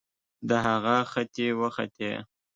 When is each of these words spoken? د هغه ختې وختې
د 0.47 0.49
هغه 0.65 0.97
ختې 1.11 1.47
وختې 1.59 2.11